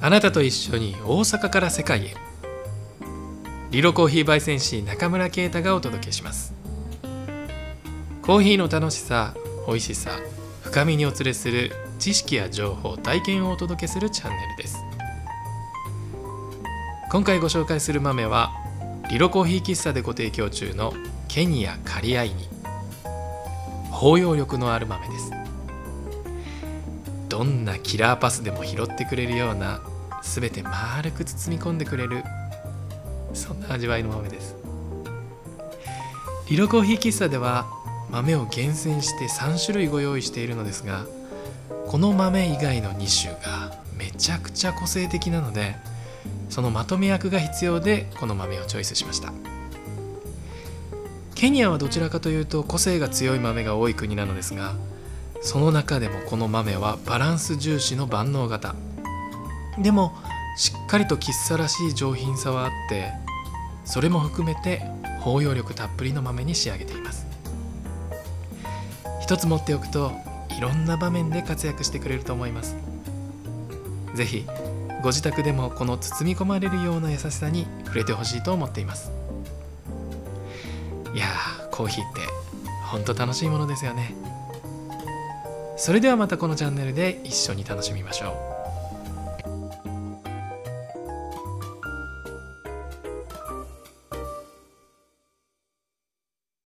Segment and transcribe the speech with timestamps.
[0.00, 2.14] あなたと一緒に大阪から世界へ。
[3.70, 6.52] リロコーヒー焙煎士中村啓太がお届けします。
[8.20, 9.34] コーヒーの楽しさ
[9.66, 10.10] 美味しさ
[10.62, 14.76] 深みにお連れする知識や情報体験をお届けするチャンネルです。
[17.14, 18.50] 今回ご紹介する豆は
[19.08, 20.92] リロコーヒー喫茶でご提供中の
[21.28, 22.48] ケニアカリアイニ。
[23.92, 25.30] 包容力のある豆です。
[27.28, 29.80] どんなキラーパスでも拾ってくれるような
[30.24, 32.24] 全て丸く包み込んでくれる
[33.32, 34.56] そんな味わいの豆です。
[36.50, 37.64] リロコーヒー喫茶では
[38.10, 41.06] 豆を厳選して3種類ご用意しているのですが
[41.86, 45.76] この豆以外の2種がめちゃくちゃ個性的なので
[46.48, 49.32] そのまとめ役が必要でこの豆をチョイスしました。
[51.34, 54.76] ケニアはどちらかというと個性が強い豆が多い国なのですが
[55.42, 58.74] その中でもこの豆はバランス重視の万能型。
[59.78, 60.14] でも
[60.56, 63.12] しっかりと喫茶らしい上品さはあって
[63.84, 64.82] それも含めて
[65.20, 67.26] 包容力たっぷりの豆に仕上げています。
[69.20, 70.12] 一つ持っておくと
[70.56, 72.76] いろんな場面で活躍してくれると思います。
[74.14, 74.46] 是非
[75.04, 79.12] ご自宅でもこの包み込まれるような優しさに触れてほしいと思っています。
[81.14, 82.20] いやーコーヒーって
[82.86, 84.14] ほんと楽しいものですよね。
[85.76, 88.53] それではまたこのチャンネルで一緒に楽しみましょう。